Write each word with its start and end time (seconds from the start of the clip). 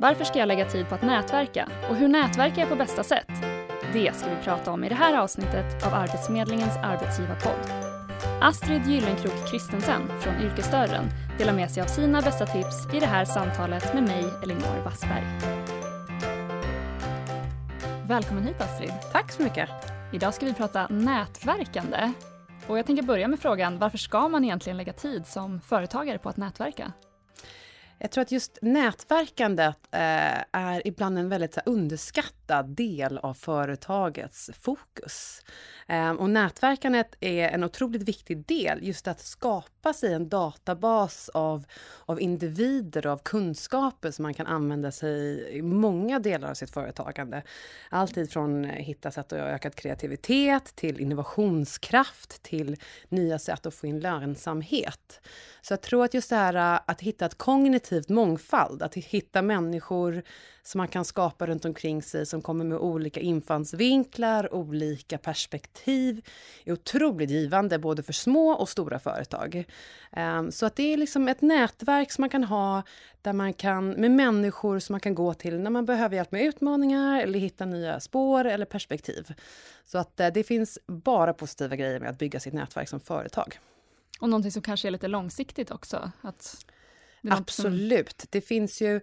Varför 0.00 0.24
ska 0.24 0.38
jag 0.38 0.48
lägga 0.48 0.64
tid 0.64 0.88
på 0.88 0.94
att 0.94 1.02
nätverka? 1.02 1.68
Och 1.90 1.96
hur 1.96 2.08
nätverkar 2.08 2.60
jag 2.60 2.68
på 2.68 2.76
bästa 2.76 3.04
sätt? 3.04 3.28
Det 3.92 4.16
ska 4.16 4.30
vi 4.30 4.42
prata 4.44 4.72
om 4.72 4.84
i 4.84 4.88
det 4.88 4.94
här 4.94 5.18
avsnittet 5.18 5.86
av 5.86 5.94
Arbetsförmedlingens 5.94 6.76
arbetsgivarpodd. 6.76 7.72
Astrid 8.40 8.86
Gyllenkrok 8.86 9.50
Kristensen 9.50 10.08
från 10.20 10.34
Yrkesdörren 10.42 11.04
delar 11.38 11.52
med 11.52 11.70
sig 11.70 11.82
av 11.82 11.86
sina 11.86 12.22
bästa 12.22 12.46
tips 12.46 12.94
i 12.94 13.00
det 13.00 13.06
här 13.06 13.24
samtalet 13.24 13.94
med 13.94 14.02
mig, 14.02 14.24
Elinor 14.42 14.84
Wassberg. 14.84 15.24
Välkommen 18.08 18.46
hit 18.46 18.60
Astrid. 18.60 18.92
Tack 19.12 19.32
så 19.32 19.42
mycket. 19.42 19.68
Idag 20.12 20.34
ska 20.34 20.46
vi 20.46 20.54
prata 20.54 20.86
nätverkande. 20.90 22.12
Och 22.66 22.78
jag 22.78 22.86
tänker 22.86 23.02
börja 23.02 23.28
med 23.28 23.40
frågan, 23.40 23.78
varför 23.78 23.98
ska 23.98 24.28
man 24.28 24.44
egentligen 24.44 24.76
lägga 24.76 24.92
tid 24.92 25.26
som 25.26 25.60
företagare 25.60 26.18
på 26.18 26.28
att 26.28 26.36
nätverka? 26.36 26.92
Jag 27.98 28.10
tror 28.10 28.22
att 28.22 28.32
just 28.32 28.58
nätverkandet 28.62 29.78
eh, 29.90 30.42
är 30.52 30.86
ibland 30.86 31.18
en 31.18 31.28
väldigt 31.28 31.54
så 31.54 31.60
här, 31.60 31.72
underskattad 31.72 32.66
del 32.66 33.18
av 33.18 33.34
företagets 33.34 34.50
fokus. 34.62 35.42
Ehm, 35.90 36.16
och 36.16 36.30
nätverkandet 36.30 37.16
är 37.20 37.48
en 37.48 37.64
otroligt 37.64 38.02
viktig 38.02 38.46
del, 38.46 38.78
just 38.82 39.08
att 39.08 39.20
skapa 39.20 39.92
sig 39.92 40.14
en 40.14 40.28
databas 40.28 41.28
av, 41.28 41.64
av 42.06 42.20
individer 42.20 43.06
och 43.06 43.12
av 43.12 43.20
kunskaper 43.24 44.10
som 44.10 44.22
man 44.22 44.34
kan 44.34 44.46
använda 44.46 44.92
sig 44.92 45.48
i 45.58 45.62
många 45.62 46.18
delar 46.18 46.50
av 46.50 46.54
sitt 46.54 46.70
företagande. 46.70 47.42
Alltid 47.90 48.30
från 48.30 48.64
hitta 48.64 49.10
sätt 49.10 49.32
att 49.32 49.38
öka 49.38 49.70
kreativitet 49.70 50.76
till 50.76 51.00
innovationskraft 51.00 52.42
till 52.42 52.76
nya 53.08 53.38
sätt 53.38 53.66
att 53.66 53.74
få 53.74 53.86
in 53.86 54.00
lönsamhet. 54.00 55.20
Så 55.62 55.72
jag 55.72 55.80
tror 55.80 56.04
att 56.04 56.14
just 56.14 56.30
det 56.30 56.36
här 56.36 56.74
äh, 56.74 56.80
att 56.86 57.00
hitta 57.00 57.26
ett 57.26 57.38
kognitivt 57.38 58.08
mångfald, 58.08 58.82
att 58.82 58.94
hitta 58.94 59.42
människor 59.42 60.22
som 60.68 60.78
man 60.78 60.88
kan 60.88 61.04
skapa 61.04 61.46
runt 61.46 61.64
omkring 61.64 62.02
sig 62.02 62.26
som 62.26 62.42
kommer 62.42 62.64
med 62.64 62.78
olika 62.78 63.20
infallsvinklar, 63.20 64.54
olika 64.54 65.18
perspektiv, 65.18 66.26
är 66.64 66.72
otroligt 66.72 67.30
givande 67.30 67.78
både 67.78 68.02
för 68.02 68.12
små 68.12 68.50
och 68.50 68.68
stora 68.68 68.98
företag. 68.98 69.64
Ehm, 70.12 70.52
så 70.52 70.66
att 70.66 70.76
det 70.76 70.92
är 70.92 70.96
liksom 70.96 71.28
ett 71.28 71.40
nätverk 71.40 72.12
som 72.12 72.22
man 72.22 72.30
kan 72.30 72.44
ha 72.44 72.82
där 73.22 73.32
man 73.32 73.52
kan, 73.52 73.90
med 73.90 74.10
människor 74.10 74.78
som 74.78 74.92
man 74.92 75.00
kan 75.00 75.14
gå 75.14 75.34
till 75.34 75.58
när 75.58 75.70
man 75.70 75.86
behöver 75.86 76.16
hjälp 76.16 76.32
med 76.32 76.42
utmaningar 76.44 77.20
eller 77.20 77.38
hitta 77.38 77.64
nya 77.64 78.00
spår 78.00 78.44
eller 78.44 78.66
perspektiv. 78.66 79.34
Så 79.84 79.98
att 79.98 80.20
äh, 80.20 80.28
det 80.28 80.44
finns 80.44 80.78
bara 80.86 81.32
positiva 81.32 81.76
grejer 81.76 82.00
med 82.00 82.10
att 82.10 82.18
bygga 82.18 82.40
sitt 82.40 82.54
nätverk 82.54 82.88
som 82.88 83.00
företag. 83.00 83.58
Och 84.20 84.28
någonting 84.28 84.52
som 84.52 84.62
kanske 84.62 84.88
är 84.88 84.92
lite 84.92 85.08
långsiktigt 85.08 85.70
också? 85.70 86.10
Att 86.20 86.66
det 87.22 87.32
Absolut. 87.32 88.20
Som... 88.20 88.28
Det 88.30 88.40
finns 88.40 88.80
ju 88.80 89.00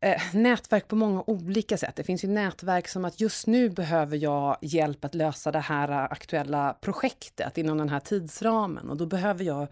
eh, 0.00 0.22
nätverk 0.32 0.88
på 0.88 0.96
många 0.96 1.24
olika 1.26 1.76
sätt. 1.76 1.96
Det 1.96 2.04
finns 2.04 2.24
ju 2.24 2.28
nätverk 2.28 2.88
som 2.88 3.04
att 3.04 3.20
just 3.20 3.46
nu 3.46 3.70
behöver 3.70 4.16
jag 4.16 4.56
hjälp 4.60 5.04
att 5.04 5.14
lösa 5.14 5.52
det 5.52 5.58
här 5.58 6.12
aktuella 6.12 6.76
projektet 6.80 7.58
inom 7.58 7.78
den 7.78 7.88
här 7.88 8.00
tidsramen 8.00 8.90
och 8.90 8.96
då 8.96 9.06
behöver 9.06 9.44
jag 9.44 9.68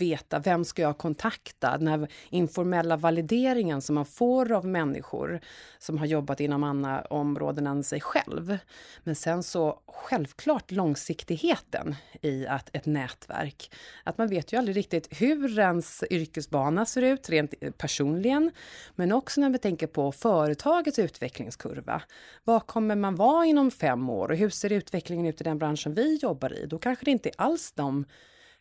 veta 0.00 0.38
vem 0.38 0.64
ska 0.64 0.82
jag 0.82 0.98
kontakta? 0.98 1.78
Den 1.78 1.88
här 1.88 2.08
informella 2.30 2.96
valideringen 2.96 3.82
som 3.82 3.94
man 3.94 4.06
får 4.06 4.52
av 4.52 4.66
människor 4.66 5.40
som 5.78 5.98
har 5.98 6.06
jobbat 6.06 6.40
inom 6.40 6.64
andra 6.64 7.00
områden 7.00 7.66
än 7.66 7.84
sig 7.84 8.00
själv. 8.00 8.58
Men 9.04 9.14
sen 9.14 9.42
så 9.42 9.80
självklart 9.86 10.70
långsiktigheten 10.70 11.96
i 12.22 12.46
att 12.46 12.76
ett 12.76 12.86
nätverk. 12.86 13.74
Att 14.04 14.18
man 14.18 14.28
vet 14.28 14.52
ju 14.52 14.56
aldrig 14.56 14.76
riktigt 14.76 15.08
hur 15.10 15.58
ens 15.58 16.04
yrkesbana 16.10 16.86
ser 16.86 17.02
ut 17.02 17.30
rent 17.30 17.54
personligen, 17.78 18.50
men 18.96 19.12
också 19.12 19.40
när 19.40 19.50
vi 19.50 19.58
tänker 19.70 19.86
på 19.86 20.12
företagets 20.12 20.98
utvecklingskurva. 20.98 22.02
Vad 22.44 22.66
kommer 22.66 22.96
man 22.96 23.16
vara 23.16 23.46
inom 23.46 23.70
fem 23.70 24.10
år 24.10 24.30
och 24.30 24.36
hur 24.36 24.50
ser 24.50 24.72
utvecklingen 24.72 25.26
ut 25.26 25.40
i 25.40 25.44
den 25.44 25.58
branschen 25.58 25.94
vi 25.94 26.16
jobbar 26.16 26.52
i? 26.52 26.66
Då 26.66 26.78
kanske 26.78 27.04
det 27.04 27.10
inte 27.10 27.30
alls 27.36 27.72
de 27.72 28.04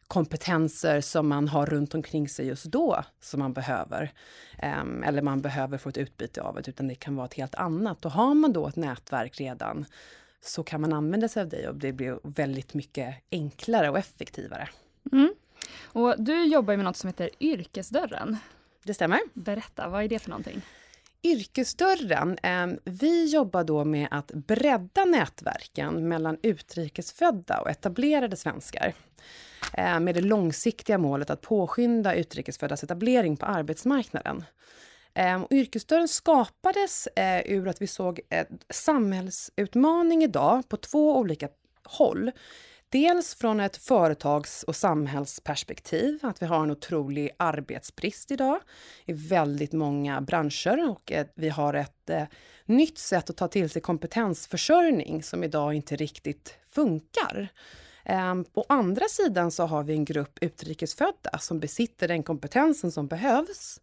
kompetenser 0.07 1.01
som 1.01 1.27
man 1.27 1.47
har 1.47 1.65
runt 1.65 1.93
omkring 1.93 2.29
sig 2.29 2.47
just 2.47 2.65
då 2.65 3.03
som 3.21 3.39
man 3.39 3.53
behöver. 3.53 4.13
Um, 4.63 5.03
eller 5.03 5.21
man 5.21 5.41
behöver 5.41 5.77
få 5.77 5.89
ett 5.89 5.97
utbyte 5.97 6.41
av 6.41 6.55
det, 6.55 6.69
utan 6.69 6.87
det 6.87 6.95
kan 6.95 7.15
vara 7.15 7.25
ett 7.25 7.33
helt 7.33 7.55
annat. 7.55 8.05
Och 8.05 8.11
har 8.11 8.33
man 8.33 8.53
då 8.53 8.67
ett 8.67 8.75
nätverk 8.75 9.39
redan 9.39 9.85
så 10.41 10.63
kan 10.63 10.81
man 10.81 10.93
använda 10.93 11.27
sig 11.27 11.41
av 11.41 11.49
det 11.49 11.67
och 11.67 11.75
det 11.75 11.91
blir 11.91 12.19
väldigt 12.23 12.73
mycket 12.73 13.15
enklare 13.31 13.89
och 13.89 13.97
effektivare. 13.97 14.69
Mm. 15.11 15.33
Och 15.83 16.15
du 16.17 16.45
jobbar 16.45 16.75
med 16.75 16.85
något 16.85 16.97
som 16.97 17.07
heter 17.07 17.29
Yrkesdörren. 17.39 18.37
Det 18.83 18.93
stämmer. 18.93 19.19
Berätta, 19.33 19.89
vad 19.89 20.03
är 20.03 20.07
det 20.07 20.19
för 20.19 20.29
någonting? 20.29 20.61
Yrkesdörren, 21.23 22.37
ehm, 22.43 22.79
vi 22.83 23.25
jobbar 23.25 23.63
då 23.63 23.85
med 23.85 24.07
att 24.11 24.31
bredda 24.31 25.05
nätverken 25.05 26.07
mellan 26.07 26.37
utrikesfödda 26.43 27.61
och 27.61 27.69
etablerade 27.69 28.35
svenskar. 28.35 28.93
Ehm, 29.73 30.03
med 30.03 30.15
det 30.15 30.21
långsiktiga 30.21 30.97
målet 30.97 31.29
att 31.29 31.41
påskynda 31.41 32.15
utrikesföddas 32.15 32.83
etablering 32.83 33.37
på 33.37 33.45
arbetsmarknaden. 33.45 34.43
Ehm, 35.13 35.45
yrkesdörren 35.51 36.07
skapades 36.07 37.07
eh, 37.07 37.41
ur 37.45 37.67
att 37.67 37.81
vi 37.81 37.87
såg 37.87 38.19
en 38.29 38.59
samhällsutmaning 38.69 40.23
idag 40.23 40.69
på 40.69 40.77
två 40.77 41.17
olika 41.17 41.49
håll. 41.83 42.31
Dels 42.91 43.35
från 43.35 43.59
ett 43.59 43.77
företags 43.77 44.63
och 44.63 44.75
samhällsperspektiv, 44.75 46.19
att 46.21 46.41
vi 46.41 46.45
har 46.45 46.63
en 46.63 46.71
otrolig 46.71 47.29
arbetsbrist 47.37 48.31
idag 48.31 48.59
i 49.05 49.13
väldigt 49.13 49.73
många 49.73 50.21
branscher 50.21 50.89
och 50.89 51.11
vi 51.35 51.49
har 51.49 51.73
ett 51.73 52.09
eh, 52.09 52.23
nytt 52.65 52.97
sätt 52.97 53.29
att 53.29 53.37
ta 53.37 53.47
till 53.47 53.69
sig 53.69 53.81
kompetensförsörjning 53.81 55.23
som 55.23 55.43
idag 55.43 55.73
inte 55.73 55.95
riktigt 55.95 56.55
funkar. 56.69 57.47
Ehm, 58.05 58.37
um, 58.39 58.45
å 58.53 58.65
andra 58.69 59.05
sidan 59.09 59.51
så 59.51 59.65
har 59.65 59.83
vi 59.83 59.93
en 59.93 60.05
grupp 60.05 60.37
utrikesfödda 60.41 61.37
som 61.39 61.59
besitter 61.59 62.07
den 62.07 62.23
kompetensen 62.23 62.91
som 62.91 63.07
behövs 63.07 63.81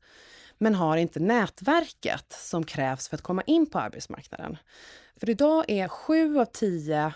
men 0.59 0.75
har 0.75 0.97
inte 0.97 1.21
nätverket 1.21 2.33
som 2.33 2.65
krävs 2.65 3.09
för 3.09 3.17
att 3.17 3.23
komma 3.23 3.43
in 3.43 3.67
på 3.67 3.79
arbetsmarknaden. 3.79 4.57
För 5.17 5.31
idag 5.31 5.65
är 5.69 5.89
sju 5.89 6.39
av 6.39 6.45
tio 6.45 7.15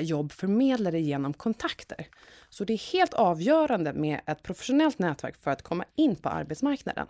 jobb 0.00 0.32
förmedlade 0.32 0.98
genom 0.98 1.34
kontakter. 1.34 2.06
Så 2.48 2.64
det 2.64 2.72
är 2.72 2.92
helt 2.92 3.14
avgörande 3.14 3.92
med 3.92 4.20
ett 4.26 4.42
professionellt 4.42 4.98
nätverk 4.98 5.36
för 5.36 5.50
att 5.50 5.62
komma 5.62 5.84
in 5.94 6.16
på 6.16 6.28
arbetsmarknaden. 6.28 7.06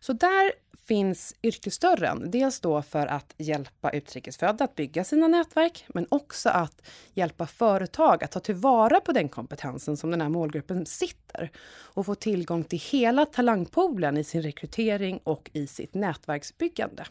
Så 0.00 0.12
där 0.12 0.52
finns 0.86 1.34
yrkesdörren. 1.42 2.30
Dels 2.30 2.60
då 2.60 2.82
för 2.82 3.06
att 3.06 3.34
hjälpa 3.38 3.90
utrikesfödda 3.90 4.64
att 4.64 4.74
bygga 4.74 5.04
sina 5.04 5.28
nätverk, 5.28 5.84
men 5.88 6.06
också 6.08 6.48
att 6.48 6.82
hjälpa 7.14 7.46
företag 7.46 8.24
att 8.24 8.32
ta 8.32 8.40
tillvara 8.40 9.00
på 9.00 9.12
den 9.12 9.28
kompetensen 9.28 9.96
som 9.96 10.10
den 10.10 10.20
här 10.20 10.28
målgruppen 10.28 10.86
sitter 10.86 11.50
och 11.66 12.06
få 12.06 12.14
tillgång 12.14 12.64
till 12.64 12.80
hela 12.90 13.26
talangpoolen 13.26 14.16
i 14.16 14.24
sin 14.24 14.42
rekrytering 14.42 15.20
och 15.24 15.50
i 15.52 15.66
sitt 15.66 15.94
nätverksbyggande. 15.94 17.06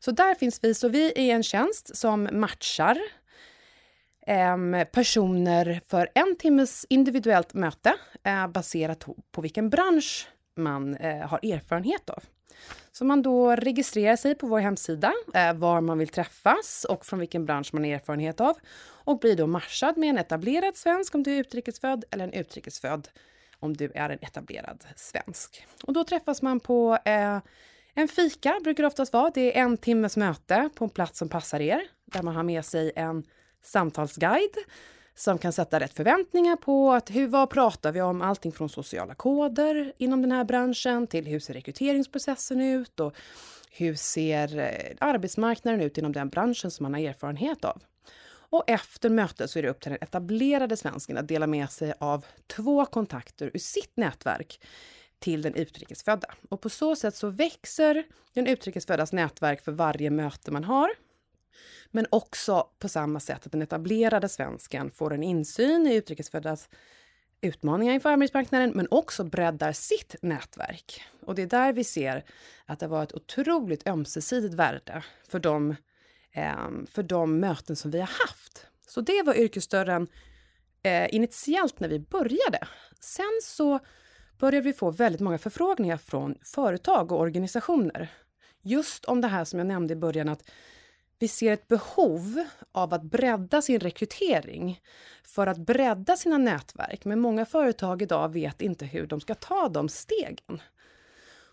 Så 0.00 0.10
där 0.10 0.34
finns 0.34 0.58
vi. 0.62 0.74
Så 0.74 0.88
vi 0.88 1.12
är 1.16 1.34
en 1.34 1.42
tjänst 1.42 1.96
som 1.96 2.28
matchar 2.32 2.98
personer 4.92 5.80
för 5.88 6.08
en 6.14 6.36
timmes 6.36 6.86
individuellt 6.88 7.54
möte 7.54 7.94
eh, 8.22 8.48
baserat 8.48 9.06
på 9.32 9.40
vilken 9.40 9.70
bransch 9.70 10.28
man 10.56 10.96
eh, 10.96 11.28
har 11.28 11.40
erfarenhet 11.42 12.10
av. 12.10 12.24
Så 12.92 13.04
man 13.04 13.22
då 13.22 13.56
registrerar 13.56 14.16
sig 14.16 14.34
på 14.34 14.46
vår 14.46 14.58
hemsida, 14.58 15.12
eh, 15.34 15.54
var 15.54 15.80
man 15.80 15.98
vill 15.98 16.08
träffas 16.08 16.86
och 16.88 17.06
från 17.06 17.18
vilken 17.18 17.46
bransch 17.46 17.74
man 17.74 17.84
har 17.84 17.90
erfarenhet 17.90 18.40
av 18.40 18.56
och 19.04 19.18
blir 19.18 19.36
då 19.36 19.46
matchad 19.46 19.96
med 19.96 20.08
en 20.08 20.18
etablerad 20.18 20.76
svensk 20.76 21.14
om 21.14 21.22
du 21.22 21.34
är 21.34 21.40
utrikesfödd 21.40 22.04
eller 22.10 22.24
en 22.24 22.32
utrikesfödd 22.32 23.08
om 23.58 23.76
du 23.76 23.92
är 23.94 24.10
en 24.10 24.18
etablerad 24.22 24.84
svensk. 24.96 25.66
Och 25.84 25.92
då 25.92 26.04
träffas 26.04 26.42
man 26.42 26.60
på 26.60 26.98
eh, 27.04 27.38
en 27.94 28.08
fika, 28.08 28.60
brukar 28.64 28.82
det 28.82 28.86
oftast 28.86 29.12
vara. 29.12 29.30
Det 29.34 29.58
är 29.58 29.62
en 29.62 29.76
timmes 29.76 30.16
möte 30.16 30.68
på 30.74 30.84
en 30.84 30.90
plats 30.90 31.18
som 31.18 31.28
passar 31.28 31.60
er, 31.60 31.82
där 32.04 32.22
man 32.22 32.36
har 32.36 32.42
med 32.42 32.64
sig 32.64 32.92
en 32.96 33.24
samtalsguide 33.62 34.56
som 35.14 35.38
kan 35.38 35.52
sätta 35.52 35.80
rätt 35.80 35.94
förväntningar 35.94 36.56
på 36.56 36.92
att 36.92 37.10
hur, 37.10 37.28
vad 37.28 37.50
pratar 37.50 37.92
vi 37.92 38.00
om? 38.00 38.22
Allting 38.22 38.52
från 38.52 38.68
sociala 38.68 39.14
koder 39.14 39.92
inom 39.96 40.22
den 40.22 40.32
här 40.32 40.44
branschen 40.44 41.06
till 41.06 41.26
hur 41.26 41.40
ser 41.40 41.54
rekryteringsprocessen 41.54 42.60
ut 42.60 43.00
och 43.00 43.14
hur 43.70 43.94
ser 43.94 44.58
eh, 44.58 44.96
arbetsmarknaden 45.00 45.80
ut 45.80 45.98
inom 45.98 46.12
den 46.12 46.28
branschen 46.28 46.70
som 46.70 46.84
man 46.84 46.94
har 46.94 47.00
erfarenhet 47.00 47.64
av? 47.64 47.82
Och 48.52 48.64
efter 48.66 49.10
mötet 49.10 49.50
så 49.50 49.58
är 49.58 49.62
det 49.62 49.68
upp 49.68 49.80
till 49.80 49.90
den 49.90 49.98
etablerade 50.02 50.76
svensken 50.76 51.18
att 51.18 51.28
dela 51.28 51.46
med 51.46 51.70
sig 51.70 51.94
av 51.98 52.24
två 52.46 52.86
kontakter 52.86 53.50
ur 53.54 53.58
sitt 53.58 53.96
nätverk 53.96 54.60
till 55.18 55.42
den 55.42 55.54
utrikesfödda. 55.54 56.28
Och 56.48 56.60
på 56.60 56.68
så 56.68 56.96
sätt 56.96 57.16
så 57.16 57.30
växer 57.30 58.04
den 58.34 58.46
utrikesföddas 58.46 59.12
nätverk 59.12 59.64
för 59.64 59.72
varje 59.72 60.10
möte 60.10 60.50
man 60.50 60.64
har 60.64 60.90
men 61.94 62.06
också 62.10 62.68
på 62.78 62.88
samma 62.88 63.20
sätt 63.20 63.46
att 63.46 63.52
den 63.52 63.62
etablerade 63.62 64.28
svensken 64.28 64.90
får 64.90 65.14
en 65.14 65.22
insyn 65.22 65.86
i 65.86 65.94
utrikesföddas 65.94 66.68
utmaningar 67.40 67.94
inför 67.94 68.10
arbetsmarknaden 68.10 68.70
men 68.74 68.88
också 68.90 69.24
breddar 69.24 69.72
sitt 69.72 70.14
nätverk. 70.22 71.02
Och 71.26 71.34
det 71.34 71.42
är 71.42 71.46
där 71.46 71.72
vi 71.72 71.84
ser 71.84 72.24
att 72.66 72.78
det 72.78 72.86
var 72.86 73.02
ett 73.02 73.14
otroligt 73.14 73.88
ömsesidigt 73.88 74.54
värde 74.54 75.04
för 75.28 75.38
de, 75.38 75.76
eh, 76.32 76.68
för 76.90 77.02
de 77.02 77.40
möten 77.40 77.76
som 77.76 77.90
vi 77.90 77.98
har 77.98 78.10
haft. 78.26 78.66
Så 78.88 79.00
det 79.00 79.22
var 79.22 79.34
yrkesdörren 79.34 80.08
eh, 80.82 81.14
initialt 81.14 81.80
när 81.80 81.88
vi 81.88 81.98
började. 81.98 82.68
Sen 83.00 83.40
så 83.42 83.80
började 84.38 84.64
vi 84.64 84.72
få 84.72 84.90
väldigt 84.90 85.20
många 85.20 85.38
förfrågningar 85.38 85.96
från 85.96 86.38
företag 86.42 87.12
och 87.12 87.20
organisationer. 87.20 88.08
Just 88.62 89.04
om 89.04 89.20
det 89.20 89.28
här 89.28 89.44
som 89.44 89.58
jag 89.58 89.66
nämnde 89.66 89.92
i 89.92 89.96
början 89.96 90.28
att 90.28 90.50
vi 91.22 91.28
ser 91.28 91.52
ett 91.52 91.68
behov 91.68 92.44
av 92.72 92.94
att 92.94 93.02
bredda 93.02 93.62
sin 93.62 93.80
rekrytering 93.80 94.80
för 95.24 95.46
att 95.46 95.58
bredda 95.58 96.16
sina 96.16 96.38
nätverk. 96.38 97.04
Men 97.04 97.20
många 97.20 97.46
företag 97.46 98.02
idag 98.02 98.32
vet 98.32 98.62
inte 98.62 98.84
hur 98.84 99.06
de 99.06 99.20
ska 99.20 99.34
ta 99.34 99.68
de 99.68 99.88
stegen. 99.88 100.62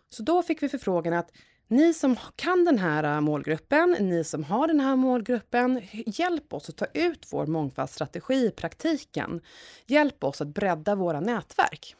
Så 0.10 0.24
då 0.24 0.44
fick 0.44 0.63
vi 0.63 0.69
förfrågan 0.69 1.13
att 1.13 1.31
ni 1.68 1.94
som 1.94 2.16
kan 2.36 2.66
den 2.66 2.80
här 2.80 3.04
äh, 3.04 3.21
målgruppen, 3.21 3.95
ni 4.00 4.24
som 4.24 4.44
har 4.44 4.68
den 4.68 4.80
här 4.80 4.95
målgruppen, 4.95 5.81
hjälp 5.92 6.54
oss 6.54 6.69
att 6.69 6.77
ta 6.77 6.86
ut 6.94 7.27
vår 7.31 7.45
mångfaldsstrategi 7.45 8.45
i 8.45 8.51
praktiken. 8.51 9.42
Hjälp 9.86 10.24
oss 10.24 10.42
att 10.42 10.48
bredda 10.48 10.95
våra 10.95 11.19
nätverk. 11.19 11.95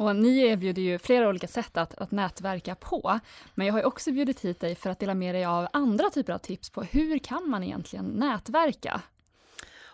Och 0.00 0.16
ni 0.16 0.38
erbjuder 0.38 0.82
ju 0.82 0.98
flera 0.98 1.28
olika 1.28 1.46
sätt 1.46 1.76
att, 1.76 1.94
att 1.94 2.10
nätverka 2.10 2.74
på. 2.74 3.20
Men 3.54 3.66
jag 3.66 3.74
har 3.74 3.84
också 3.84 4.12
bjudit 4.12 4.40
hit 4.40 4.60
dig 4.60 4.74
för 4.74 4.90
att 4.90 4.98
dela 4.98 5.14
med 5.14 5.34
dig 5.34 5.44
av 5.44 5.68
andra 5.72 6.10
typer 6.10 6.32
av 6.32 6.38
tips 6.38 6.70
på 6.70 6.82
hur 6.82 7.18
kan 7.18 7.50
man 7.50 7.62
egentligen 7.62 8.04
nätverka? 8.04 9.00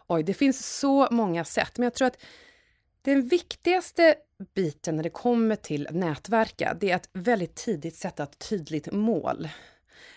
Oj, 0.06 0.22
det 0.22 0.34
finns 0.34 0.78
så 0.78 1.08
många 1.10 1.44
sätt, 1.44 1.78
men 1.78 1.84
jag 1.84 1.94
tror 1.94 2.06
att 2.06 2.18
den 3.02 3.28
viktigaste 3.28 4.14
biten 4.54 4.96
när 4.96 5.02
det 5.02 5.10
kommer 5.10 5.56
till 5.56 5.88
nätverka, 5.90 6.76
det 6.80 6.90
är 6.90 6.96
att 6.96 7.08
väldigt 7.12 7.54
tidigt 7.54 7.96
sätta 7.96 8.22
ett 8.22 8.38
tydligt 8.38 8.92
mål. 8.92 9.48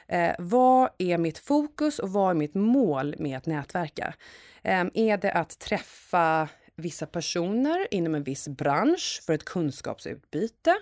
Eh, 0.08 0.36
vad 0.40 0.90
är 0.98 1.18
mitt 1.18 1.38
fokus 1.38 2.00
och 2.00 2.10
vad 2.10 2.30
är 2.30 2.36
mitt 2.36 2.56
mål 2.56 3.16
med 3.20 3.38
att 3.38 3.46
nätverka? 3.46 4.14
Eh, 4.64 4.86
är 4.94 5.18
det 5.18 5.32
att 5.32 5.60
träffa 5.60 6.48
vissa 6.80 7.06
personer 7.06 7.88
inom 7.92 8.16
en 8.16 8.24
viss 8.24 8.48
bransch 8.48 9.22
för 9.26 9.34
ett 9.34 9.46
kunskapsutbyte? 9.46 10.76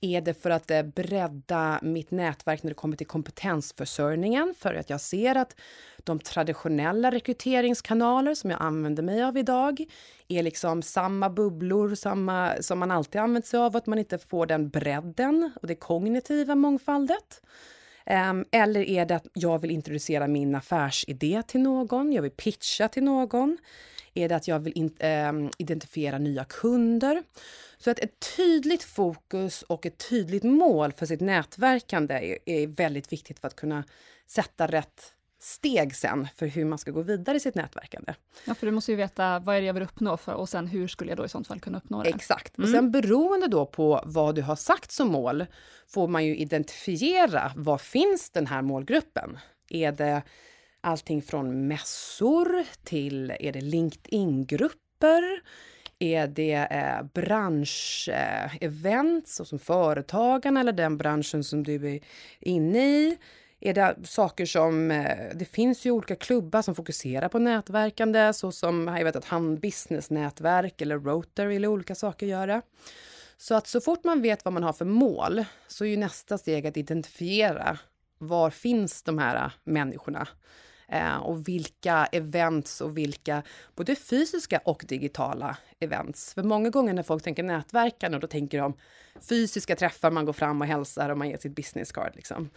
Är 0.00 0.20
det 0.20 0.34
för 0.34 0.50
att 0.50 0.70
eh, 0.70 0.82
bredda 0.82 1.78
mitt 1.82 2.10
nätverk 2.10 2.62
när 2.62 2.70
det 2.70 2.74
kommer 2.74 2.96
till 2.96 3.06
kompetensförsörjningen? 3.06 4.54
För 4.58 4.74
att 4.74 4.90
jag 4.90 5.00
ser 5.00 5.34
att 5.34 5.56
de 5.98 6.18
traditionella 6.18 7.10
rekryteringskanaler 7.10 8.34
som 8.34 8.50
jag 8.50 8.62
använder 8.62 9.02
mig 9.02 9.22
av 9.22 9.36
idag 9.36 9.84
är 10.28 10.42
liksom 10.42 10.82
samma 10.82 11.30
bubblor 11.30 11.94
samma, 11.94 12.62
som 12.62 12.78
man 12.78 12.90
alltid 12.90 13.20
använt 13.20 13.46
sig 13.46 13.60
av, 13.60 13.76
att 13.76 13.86
man 13.86 13.98
inte 13.98 14.18
får 14.18 14.46
den 14.46 14.68
bredden 14.68 15.50
och 15.62 15.68
det 15.68 15.74
kognitiva 15.74 16.54
mångfaldet. 16.54 17.42
Ehm, 18.06 18.44
eller 18.50 18.80
är 18.80 19.06
det 19.06 19.16
att 19.16 19.26
jag 19.32 19.58
vill 19.58 19.70
introducera 19.70 20.26
min 20.26 20.54
affärsidé 20.54 21.42
till 21.46 21.60
någon, 21.60 22.12
jag 22.12 22.22
vill 22.22 22.30
pitcha 22.30 22.88
till 22.88 23.04
någon? 23.04 23.58
Är 24.14 24.28
det 24.28 24.36
att 24.36 24.48
jag 24.48 24.58
vill 24.58 24.72
in, 24.78 24.96
um, 25.30 25.50
identifiera 25.58 26.18
nya 26.18 26.44
kunder? 26.44 27.22
Så 27.78 27.90
att 27.90 27.98
ett 27.98 28.36
tydligt 28.36 28.82
fokus 28.82 29.62
och 29.62 29.86
ett 29.86 30.08
tydligt 30.08 30.44
mål 30.44 30.92
för 30.92 31.06
sitt 31.06 31.20
nätverkande 31.20 32.14
är, 32.14 32.38
är 32.44 32.66
väldigt 32.66 33.12
viktigt 33.12 33.38
för 33.38 33.48
att 33.48 33.56
kunna 33.56 33.84
sätta 34.26 34.66
rätt 34.66 35.14
steg 35.40 35.96
sen 35.96 36.28
för 36.36 36.46
hur 36.46 36.64
man 36.64 36.78
ska 36.78 36.90
gå 36.90 37.02
vidare 37.02 37.36
i 37.36 37.40
sitt 37.40 37.54
nätverkande. 37.54 38.14
Ja, 38.44 38.54
för 38.54 38.66
du 38.66 38.72
måste 38.72 38.92
ju 38.92 38.96
veta 38.96 39.38
vad 39.38 39.56
är 39.56 39.60
det 39.60 39.66
jag 39.66 39.74
vill 39.74 39.82
uppnå 39.82 40.16
för, 40.16 40.32
och 40.32 40.48
sen 40.48 40.66
hur 40.66 40.88
skulle 40.88 41.10
jag 41.10 41.18
då 41.18 41.24
i 41.24 41.28
sånt 41.28 41.46
fall 41.46 41.60
kunna 41.60 41.78
uppnå 41.78 42.02
det? 42.02 42.08
Exakt. 42.08 42.58
Mm. 42.58 42.68
Och 42.68 42.74
sen 42.76 42.90
beroende 42.90 43.48
då 43.48 43.66
på 43.66 44.02
vad 44.04 44.34
du 44.34 44.42
har 44.42 44.56
sagt 44.56 44.92
som 44.92 45.08
mål 45.08 45.46
får 45.86 46.08
man 46.08 46.26
ju 46.26 46.36
identifiera 46.36 47.52
var 47.56 47.78
finns 47.78 48.30
den 48.30 48.46
här 48.46 48.62
målgruppen? 48.62 49.38
Är 49.68 49.92
det 49.92 50.22
allting 50.80 51.22
från 51.22 51.68
mässor 51.68 52.64
till 52.84 53.32
är 53.40 53.52
det 53.52 53.60
LinkedIn-grupper? 53.60 55.42
Är 55.98 56.26
det 56.26 56.54
eh, 56.54 57.02
branschevent, 57.14 59.36
eh, 59.40 59.44
som 59.44 59.58
Företagarna 59.58 60.60
eller 60.60 60.72
den 60.72 60.96
branschen 60.96 61.44
som 61.44 61.62
du 61.62 61.94
är 61.94 62.00
inne 62.40 62.78
i? 62.78 63.18
Är 63.60 63.74
det 63.74 63.96
saker 64.04 64.46
som, 64.46 64.90
eh, 64.90 65.16
det 65.34 65.44
finns 65.44 65.86
ju 65.86 65.90
olika 65.90 66.16
klubbar 66.16 66.62
som 66.62 66.74
fokuserar 66.74 67.28
på 67.28 67.38
nätverkande, 67.38 68.32
såsom 68.32 68.88
jag 68.88 69.04
vet 69.04 69.16
att 69.16 69.24
Hand 69.24 69.60
Business 69.60 70.10
nätverk 70.10 70.80
eller 70.80 70.98
Rotary 70.98 71.56
eller 71.56 71.68
olika 71.68 71.94
saker 71.94 72.26
göra. 72.26 72.62
Så 73.36 73.54
att 73.54 73.66
så 73.66 73.80
fort 73.80 74.04
man 74.04 74.22
vet 74.22 74.44
vad 74.44 74.54
man 74.54 74.62
har 74.62 74.72
för 74.72 74.84
mål 74.84 75.44
så 75.68 75.84
är 75.84 75.88
ju 75.88 75.96
nästa 75.96 76.38
steg 76.38 76.66
att 76.66 76.76
identifiera 76.76 77.78
var 78.18 78.50
finns 78.50 79.02
de 79.02 79.18
här 79.18 79.52
människorna? 79.64 80.28
Eh, 80.92 81.16
och 81.16 81.48
vilka 81.48 82.06
events 82.12 82.80
och 82.80 82.98
vilka 82.98 83.42
både 83.76 83.96
fysiska 83.96 84.60
och 84.64 84.84
digitala 84.88 85.56
events. 85.80 86.34
För 86.34 86.42
många 86.42 86.70
gånger 86.70 86.92
när 86.92 87.02
folk 87.02 87.24
tänker 87.24 87.42
nätverkande, 87.42 88.18
då 88.18 88.26
tänker 88.26 88.58
de 88.58 88.74
fysiska 89.28 89.76
träffar, 89.76 90.10
man 90.10 90.24
går 90.24 90.32
fram 90.32 90.60
och 90.60 90.66
hälsar 90.66 91.08
och 91.08 91.18
man 91.18 91.28
ger 91.28 91.36
sitt 91.36 91.56
business 91.56 91.92
card. 91.92 92.12
Liksom. 92.14 92.50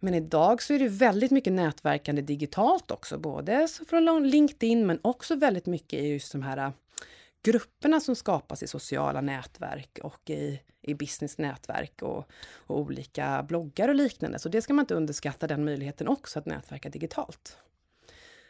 Men 0.00 0.14
idag 0.14 0.62
så 0.62 0.74
är 0.74 0.78
det 0.78 0.88
väldigt 0.88 1.30
mycket 1.30 1.52
nätverkande 1.52 2.22
digitalt 2.22 2.90
också, 2.90 3.18
både 3.18 3.68
från 3.88 4.28
LinkedIn 4.28 4.86
men 4.86 4.98
också 5.02 5.36
väldigt 5.36 5.66
mycket 5.66 6.00
i 6.00 6.06
just 6.06 6.32
de 6.32 6.42
här 6.42 6.72
grupperna 7.44 8.00
som 8.00 8.16
skapas 8.16 8.62
i 8.62 8.66
sociala 8.66 9.20
nätverk 9.20 9.98
och 10.02 10.30
i, 10.30 10.60
i 10.82 10.94
businessnätverk 10.94 12.02
och, 12.02 12.30
och 12.54 12.78
olika 12.78 13.42
bloggar 13.42 13.88
och 13.88 13.94
liknande. 13.94 14.38
Så 14.38 14.48
det 14.48 14.62
ska 14.62 14.74
man 14.74 14.82
inte 14.82 14.94
underskatta 14.94 15.46
den 15.46 15.64
möjligheten 15.64 16.08
också, 16.08 16.38
att 16.38 16.46
nätverka 16.46 16.88
digitalt. 16.88 17.56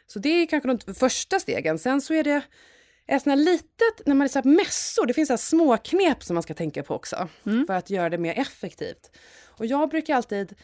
Så 0.07 0.19
det 0.19 0.29
är 0.29 0.45
kanske 0.45 0.69
de 0.69 0.93
första 0.93 1.39
stegen. 1.39 1.79
Sen 1.79 2.01
så 2.01 2.13
är 2.13 2.23
det 2.23 2.41
ett 3.07 3.23
sånt 3.23 3.37
litet, 3.37 4.05
när 4.05 4.15
man 4.15 4.25
är 4.25 4.29
så 4.29 4.41
mässor, 4.47 5.05
det 5.05 5.13
finns 5.13 5.27
så 5.27 5.37
små 5.37 5.77
knep 5.77 6.23
som 6.23 6.33
man 6.33 6.43
ska 6.43 6.53
tänka 6.53 6.83
på 6.83 6.95
också 6.95 7.29
mm. 7.45 7.67
för 7.67 7.73
att 7.73 7.89
göra 7.89 8.09
det 8.09 8.17
mer 8.17 8.39
effektivt. 8.39 9.11
Och 9.43 9.65
jag 9.65 9.89
brukar 9.89 10.15
alltid 10.15 10.55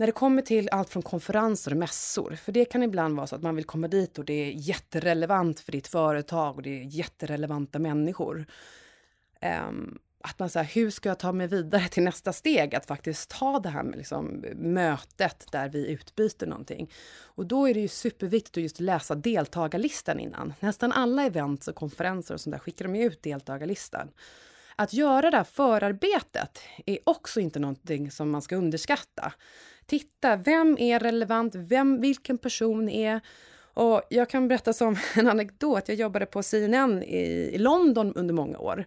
när 0.00 0.06
det 0.06 0.12
kommer 0.12 0.42
till 0.42 0.68
allt 0.72 0.90
från 0.90 1.02
konferenser 1.02 1.70
och 1.70 1.76
mässor, 1.76 2.34
för 2.34 2.52
det 2.52 2.64
kan 2.64 2.82
ibland 2.82 3.16
vara 3.16 3.26
så 3.26 3.36
att 3.36 3.42
man 3.42 3.56
vill 3.56 3.64
komma 3.64 3.88
dit 3.88 4.18
och 4.18 4.24
det 4.24 4.32
är 4.32 4.50
jätterelevant 4.50 5.60
för 5.60 5.72
ditt 5.72 5.86
företag 5.86 6.56
och 6.56 6.62
det 6.62 6.80
är 6.80 6.84
jätterelevanta 6.84 7.78
människor. 7.78 8.46
Um, 9.68 9.98
att 10.20 10.38
man 10.38 10.50
säger, 10.50 10.66
hur 10.66 10.90
ska 10.90 11.08
jag 11.08 11.18
ta 11.18 11.32
mig 11.32 11.46
vidare 11.46 11.88
till 11.88 12.02
nästa 12.02 12.32
steg? 12.32 12.74
Att 12.74 12.86
faktiskt 12.86 13.30
ta 13.30 13.60
det 13.60 13.68
här 13.68 13.82
med 13.82 13.98
liksom, 13.98 14.44
mötet 14.54 15.46
där 15.52 15.68
vi 15.68 15.88
utbyter 15.90 16.46
någonting. 16.46 16.90
Och 17.22 17.46
då 17.46 17.68
är 17.68 17.74
det 17.74 17.80
ju 17.80 17.88
superviktigt 17.88 18.56
att 18.56 18.62
just 18.62 18.80
läsa 18.80 19.14
deltagarlistan 19.14 20.20
innan. 20.20 20.52
Nästan 20.60 20.92
alla 20.92 21.24
events 21.26 21.68
och 21.68 21.74
konferenser 21.74 22.34
och 22.34 22.40
sånt 22.40 22.52
där 22.52 22.60
skickar 22.60 22.84
de 22.84 22.98
ut 22.98 23.22
deltagarlistan. 23.22 24.08
Att 24.80 24.92
göra 24.92 25.30
det 25.30 25.36
här 25.36 25.44
förarbetet 25.44 26.60
är 26.86 26.98
också 27.04 27.40
inte 27.40 27.58
någonting 27.58 28.10
som 28.10 28.30
man 28.30 28.42
ska 28.42 28.56
underskatta. 28.56 29.32
Titta, 29.86 30.36
vem 30.36 30.76
är 30.78 30.98
relevant? 30.98 31.54
Vem, 31.54 32.00
vilken 32.00 32.38
person 32.38 32.88
är... 32.88 33.20
Och 33.74 34.02
jag 34.10 34.30
kan 34.30 34.48
berätta 34.48 34.72
som 34.72 34.96
en 35.14 35.28
anekdot. 35.28 35.88
Jag 35.88 35.96
jobbade 35.96 36.26
på 36.26 36.42
CNN 36.42 37.02
i, 37.02 37.58
London 37.58 38.14
under 38.14 38.34
många 38.34 38.58
år. 38.58 38.84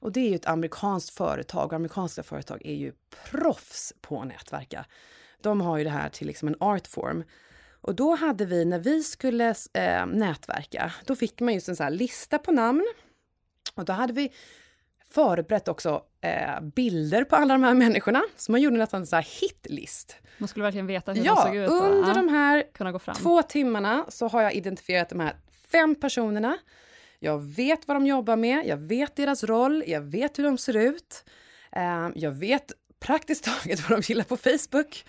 Och 0.00 0.12
det 0.12 0.20
är 0.20 0.28
ju 0.28 0.34
ett 0.34 0.46
amerikanskt 0.46 1.16
företag 1.16 1.66
och 1.66 1.72
amerikanska 1.72 2.22
företag 2.22 2.62
är 2.64 2.74
ju 2.74 2.92
proffs 3.30 3.92
på 4.00 4.20
att 4.20 4.26
nätverka. 4.28 4.84
De 5.40 5.60
har 5.60 5.78
ju 5.78 5.84
det 5.84 5.90
här 5.90 6.08
till 6.08 6.26
liksom 6.26 6.48
en 6.48 6.56
artform. 6.60 7.24
Och 7.80 7.94
då 7.94 8.14
hade 8.14 8.44
vi, 8.44 8.64
när 8.64 8.78
vi 8.78 9.02
skulle 9.02 9.54
eh, 9.72 10.06
nätverka, 10.06 10.92
då 11.04 11.16
fick 11.16 11.40
man 11.40 11.54
just 11.54 11.68
en 11.68 11.76
sån 11.76 11.84
här 11.84 11.90
lista 11.90 12.38
på 12.38 12.52
namn. 12.52 12.86
Och 13.74 13.84
då 13.84 13.92
hade 13.92 14.12
vi 14.12 14.32
förberett 15.14 15.68
också 15.68 16.02
eh, 16.20 16.60
bilder 16.60 17.24
på 17.24 17.36
alla 17.36 17.54
de 17.54 17.62
här 17.62 17.74
människorna. 17.74 18.22
Så 18.36 18.52
man 18.52 18.60
gjorde 18.60 18.76
nästan 18.76 19.00
en 19.00 19.06
sån 19.06 19.16
här 19.16 19.28
hitlist. 19.40 20.16
Man 20.38 20.48
skulle 20.48 20.62
verkligen 20.62 20.86
veta 20.86 21.12
hur 21.12 21.24
ja, 21.24 21.34
de 21.34 21.42
såg 21.42 21.56
ut. 21.56 21.70
Ja, 21.70 21.88
under 21.88 22.08
ja, 22.08 22.14
de 22.14 22.28
här 22.28 23.14
två 23.14 23.42
timmarna 23.42 24.04
så 24.08 24.28
har 24.28 24.42
jag 24.42 24.54
identifierat 24.54 25.08
de 25.08 25.20
här 25.20 25.36
fem 25.72 25.94
personerna. 25.94 26.56
Jag 27.18 27.38
vet 27.38 27.88
vad 27.88 27.96
de 27.96 28.06
jobbar 28.06 28.36
med, 28.36 28.66
jag 28.66 28.76
vet 28.76 29.16
deras 29.16 29.44
roll, 29.44 29.84
jag 29.86 30.00
vet 30.00 30.38
hur 30.38 30.44
de 30.44 30.58
ser 30.58 30.76
ut. 30.76 31.24
Eh, 31.72 32.08
jag 32.14 32.30
vet 32.30 32.72
praktiskt 33.00 33.44
taget 33.62 33.90
vad 33.90 34.00
de 34.00 34.12
gillar 34.12 34.24
på 34.24 34.36
Facebook. 34.36 35.04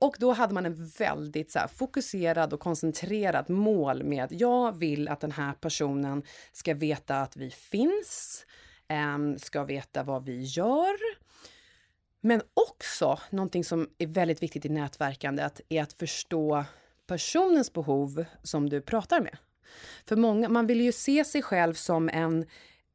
Och 0.00 0.16
då 0.18 0.32
hade 0.32 0.54
man 0.54 0.66
en 0.66 0.86
väldigt 0.86 1.50
så 1.50 1.58
här, 1.58 1.68
fokuserad 1.68 2.52
och 2.52 2.60
koncentrerad 2.60 3.50
mål 3.50 4.04
med 4.04 4.24
att 4.24 4.32
jag 4.32 4.78
vill 4.78 5.08
att 5.08 5.20
den 5.20 5.32
här 5.32 5.52
personen 5.52 6.22
ska 6.52 6.74
veta 6.74 7.20
att 7.20 7.36
vi 7.36 7.50
finns, 7.50 8.46
Ehm, 8.88 9.38
ska 9.38 9.64
veta 9.64 10.02
vad 10.02 10.24
vi 10.24 10.42
gör. 10.42 10.96
Men 12.20 12.42
också 12.54 13.18
någonting 13.30 13.64
som 13.64 13.88
är 13.98 14.06
väldigt 14.06 14.42
viktigt 14.42 14.64
i 14.64 14.68
nätverkandet 14.68 15.60
är 15.68 15.82
att 15.82 15.92
förstå 15.92 16.64
personens 17.06 17.72
behov 17.72 18.24
som 18.42 18.68
du 18.68 18.80
pratar 18.80 19.20
med. 19.20 19.36
För 20.06 20.16
många, 20.16 20.48
man 20.48 20.66
vill 20.66 20.80
ju 20.80 20.92
se 20.92 21.24
sig 21.24 21.42
själv 21.42 21.74
som 21.74 22.08
en 22.08 22.46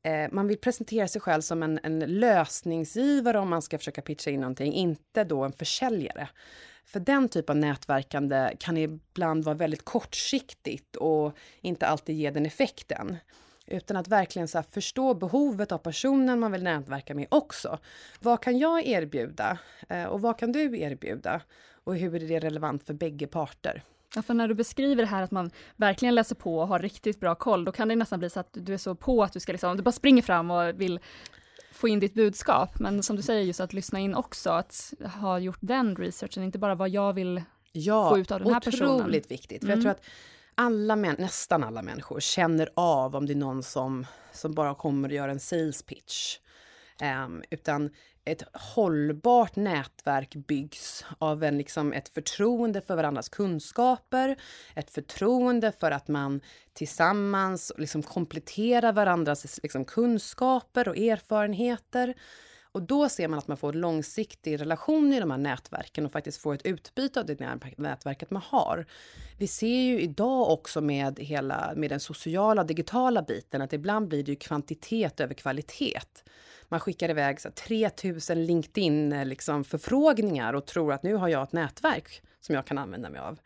eh, 0.03 0.29
man 0.31 0.47
vill 0.47 0.57
presentera 0.57 1.07
sig 1.07 1.21
själv 1.21 1.41
som 1.41 1.63
en, 1.63 1.79
en 1.83 1.99
lösningsgivare 1.99 3.39
om 3.39 3.49
man 3.49 3.61
ska 3.61 3.77
försöka 3.77 4.01
pitcha 4.01 4.31
in 4.31 4.39
någonting, 4.39 4.73
inte 4.73 5.23
då 5.23 5.43
en 5.43 5.53
försäljare. 5.53 6.29
För 6.85 6.99
den 6.99 7.29
typen 7.29 7.57
av 7.57 7.61
nätverkande 7.61 8.55
kan 8.59 8.77
ibland 8.77 9.43
vara 9.43 9.55
väldigt 9.55 9.85
kortsiktigt 9.85 10.95
och 10.95 11.37
inte 11.61 11.87
alltid 11.87 12.15
ge 12.15 12.31
den 12.31 12.45
effekten. 12.45 13.17
Utan 13.65 13.97
att 13.97 14.07
verkligen 14.07 14.47
så 14.47 14.63
förstå 14.63 15.13
behovet 15.13 15.71
av 15.71 15.77
personen 15.77 16.39
man 16.39 16.51
vill 16.51 16.63
nätverka 16.63 17.15
med 17.15 17.27
också. 17.29 17.79
Vad 18.19 18.41
kan 18.41 18.57
jag 18.57 18.87
erbjuda? 18.87 19.57
Eh, 19.89 20.03
och 20.03 20.21
vad 20.21 20.39
kan 20.39 20.51
du 20.51 20.79
erbjuda? 20.79 21.41
Och 21.83 21.95
hur 21.95 22.15
är 22.15 22.19
det 22.19 22.39
relevant 22.39 22.83
för 22.83 22.93
bägge 22.93 23.27
parter? 23.27 23.83
Ja, 24.15 24.21
för 24.21 24.33
när 24.33 24.47
du 24.47 24.53
beskriver 24.53 25.03
det 25.03 25.09
här 25.09 25.23
att 25.23 25.31
man 25.31 25.51
verkligen 25.75 26.15
läser 26.15 26.35
på 26.35 26.59
och 26.59 26.67
har 26.67 26.79
riktigt 26.79 27.19
bra 27.19 27.35
koll, 27.35 27.65
då 27.65 27.71
kan 27.71 27.87
det 27.87 27.95
nästan 27.95 28.19
bli 28.19 28.29
så 28.29 28.39
att 28.39 28.49
du 28.51 28.73
är 28.73 28.77
så 28.77 28.95
på 28.95 29.23
att 29.23 29.33
du 29.33 29.39
ska 29.39 29.51
liksom, 29.51 29.77
du 29.77 29.83
bara 29.83 29.91
springer 29.91 30.21
fram 30.21 30.51
och 30.51 30.81
vill 30.81 30.99
få 31.71 31.87
in 31.87 31.99
ditt 31.99 32.13
budskap. 32.13 32.79
Men 32.79 33.03
som 33.03 33.15
du 33.15 33.21
säger, 33.21 33.41
just 33.41 33.59
att 33.59 33.73
lyssna 33.73 33.99
in 33.99 34.15
också, 34.15 34.49
att 34.49 34.93
ha 35.21 35.39
gjort 35.39 35.57
den 35.59 35.95
researchen, 35.95 36.43
inte 36.43 36.59
bara 36.59 36.75
vad 36.75 36.89
jag 36.89 37.13
vill 37.13 37.43
ja, 37.71 38.09
få 38.09 38.17
ut 38.17 38.31
av 38.31 38.39
den 38.39 38.53
här 38.53 38.59
personen. 38.59 38.89
Ja, 38.89 38.95
otroligt 38.95 39.31
viktigt. 39.31 39.61
För 39.61 39.67
mm. 39.67 39.79
jag 39.79 39.81
tror 39.81 39.91
att 39.91 40.05
alla 40.55 40.95
män, 40.95 41.15
nästan 41.19 41.63
alla 41.63 41.81
människor 41.81 42.19
känner 42.19 42.69
av 42.75 43.15
om 43.15 43.25
det 43.25 43.33
är 43.33 43.35
någon 43.35 43.63
som, 43.63 44.05
som 44.31 44.53
bara 44.53 44.75
kommer 44.75 45.09
och 45.09 45.15
gör 45.15 45.27
en 45.27 45.39
sales 45.39 45.83
pitch. 45.83 46.37
Um, 47.01 47.43
utan 47.49 47.89
ett 48.25 48.43
hållbart 48.53 49.55
nätverk 49.55 50.35
byggs 50.35 51.05
av 51.17 51.43
en, 51.43 51.57
liksom, 51.57 51.93
ett 51.93 52.09
förtroende 52.09 52.81
för 52.81 52.95
varandras 52.95 53.29
kunskaper, 53.29 54.35
ett 54.75 54.91
förtroende 54.91 55.71
för 55.71 55.91
att 55.91 56.07
man 56.07 56.41
tillsammans 56.73 57.71
liksom, 57.77 58.03
kompletterar 58.03 58.93
varandras 58.93 59.59
liksom, 59.63 59.85
kunskaper 59.85 60.87
och 60.87 60.97
erfarenheter. 60.97 62.13
Och 62.73 62.81
då 62.81 63.09
ser 63.09 63.27
man 63.27 63.39
att 63.39 63.47
man 63.47 63.57
får 63.57 63.73
en 63.73 63.81
långsiktig 63.81 64.61
relation 64.61 65.13
i 65.13 65.19
de 65.19 65.31
här 65.31 65.37
nätverken 65.37 66.05
och 66.05 66.11
faktiskt 66.11 66.37
får 66.37 66.53
ett 66.53 66.65
utbyte 66.65 67.19
av 67.19 67.25
det 67.25 67.39
nätverket 67.77 68.31
man 68.31 68.41
har. 68.45 68.85
Vi 69.37 69.47
ser 69.47 69.81
ju 69.81 70.01
idag 70.01 70.49
också 70.49 70.81
med 70.81 71.19
hela 71.19 71.73
med 71.75 71.89
den 71.89 71.99
sociala 71.99 72.63
digitala 72.63 73.21
biten 73.21 73.61
att 73.61 73.73
ibland 73.73 74.07
blir 74.07 74.23
det 74.23 74.31
ju 74.31 74.35
kvantitet 74.35 75.19
över 75.19 75.33
kvalitet. 75.33 76.01
Man 76.69 76.79
skickar 76.79 77.09
iväg 77.09 77.41
så 77.41 77.49
3000 77.51 78.45
LinkedIn 78.45 79.13
eh, 79.13 79.25
liksom, 79.25 79.63
förfrågningar 79.63 80.53
och 80.53 80.65
tror 80.65 80.93
att 80.93 81.03
nu 81.03 81.15
har 81.15 81.27
jag 81.27 81.43
ett 81.43 81.53
nätverk 81.53 82.21
som 82.41 82.55
jag 82.55 82.65
kan 82.65 82.77
använda 82.77 83.09
mig 83.09 83.19
av. 83.19 83.39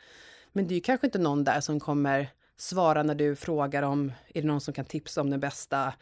Men 0.52 0.68
det 0.68 0.74
är 0.74 0.76
ju 0.76 0.82
kanske 0.82 1.08
inte 1.08 1.20
någon 1.20 1.44
där 1.44 1.62
som 1.62 1.80
kommer 1.80 2.30
svara 2.58 3.04
när 3.04 3.16
du 3.16 3.36
frågar 3.36 3.84
om 3.84 4.12
är 4.34 4.42
det 4.42 4.48
någon 4.48 4.62
som 4.62 4.74
kan 4.74 4.86
tipsa 4.86 5.22
om 5.22 5.30
den 5.30 5.40
bästa 5.40 5.94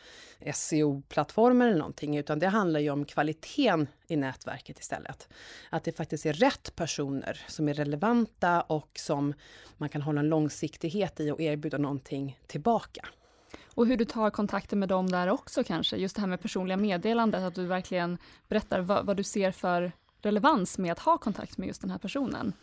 SEO-plattformen 0.54 1.68
eller 1.68 1.78
någonting, 1.78 2.18
utan 2.18 2.40
det 2.40 2.48
handlar 2.48 2.80
ju 2.80 2.90
om 2.90 3.06
kvaliteten 3.06 3.88
i 4.08 4.16
nätverket 4.16 4.80
istället. 4.80 5.30
Att 5.70 5.84
det 5.84 5.92
faktiskt 5.92 6.26
är 6.26 6.34
rätt 6.34 6.76
personer 6.76 7.42
som 7.48 7.70
är 7.70 7.74
relevanta 7.74 8.62
och 8.62 8.92
som 8.96 9.34
man 9.78 9.90
kan 9.90 10.02
hålla 10.02 10.20
en 10.20 10.30
långsiktighet 10.30 11.20
i 11.20 11.32
och 11.32 11.42
erbjuda 11.42 11.78
någonting 11.78 12.40
tillbaka. 12.48 13.06
Och 13.76 13.88
hur 13.88 13.98
du 13.98 14.06
tar 14.06 14.30
kontakten 14.30 14.80
med 14.80 14.90
dem 14.90 15.10
där 15.10 15.28
också 15.28 15.64
kanske, 15.64 15.98
just 15.98 16.16
det 16.16 16.22
här 16.22 16.28
med 16.28 16.42
personliga 16.42 16.78
meddelandet, 16.78 17.42
att 17.42 17.56
du 17.56 17.66
verkligen 17.66 18.18
berättar 18.48 18.80
vad, 18.80 19.06
vad 19.06 19.18
du 19.18 19.24
ser 19.24 19.52
för 19.52 19.92
relevans 20.22 20.78
med 20.78 20.92
att 20.92 21.00
ha 21.00 21.18
kontakt 21.18 21.58
med 21.58 21.68
just 21.68 21.82
den 21.82 21.92
här 21.92 21.98
personen. 21.98 22.54